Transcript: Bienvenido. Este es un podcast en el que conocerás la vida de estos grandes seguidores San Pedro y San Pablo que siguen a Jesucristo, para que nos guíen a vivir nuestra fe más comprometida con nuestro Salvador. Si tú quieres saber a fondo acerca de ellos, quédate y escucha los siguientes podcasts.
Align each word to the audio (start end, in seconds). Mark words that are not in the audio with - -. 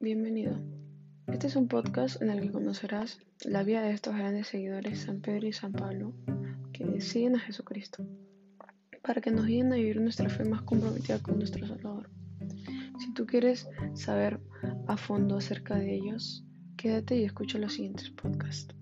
Bienvenido. 0.00 0.56
Este 1.26 1.48
es 1.48 1.56
un 1.56 1.66
podcast 1.66 2.22
en 2.22 2.30
el 2.30 2.40
que 2.40 2.52
conocerás 2.52 3.18
la 3.44 3.64
vida 3.64 3.82
de 3.82 3.90
estos 3.90 4.14
grandes 4.14 4.46
seguidores 4.46 5.00
San 5.00 5.20
Pedro 5.20 5.48
y 5.48 5.52
San 5.52 5.72
Pablo 5.72 6.14
que 6.72 7.00
siguen 7.00 7.34
a 7.34 7.40
Jesucristo, 7.40 8.06
para 9.02 9.20
que 9.20 9.32
nos 9.32 9.46
guíen 9.46 9.72
a 9.72 9.76
vivir 9.76 10.00
nuestra 10.00 10.28
fe 10.28 10.44
más 10.44 10.62
comprometida 10.62 11.20
con 11.20 11.38
nuestro 11.38 11.66
Salvador. 11.66 12.10
Si 13.00 13.12
tú 13.12 13.26
quieres 13.26 13.68
saber 13.94 14.38
a 14.86 14.96
fondo 14.96 15.36
acerca 15.36 15.74
de 15.74 15.96
ellos, 15.96 16.44
quédate 16.76 17.16
y 17.16 17.24
escucha 17.24 17.58
los 17.58 17.72
siguientes 17.72 18.08
podcasts. 18.10 18.72